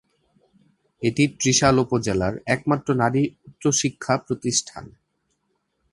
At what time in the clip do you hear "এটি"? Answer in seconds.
1.01-1.23